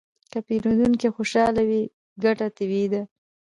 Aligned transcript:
که 0.31 0.39
پیرودونکی 0.47 1.09
خوشحاله 1.15 1.61
وي، 1.69 1.81
ګټه 2.23 2.47
طبیعي 2.57 2.87
ده. 2.93 3.01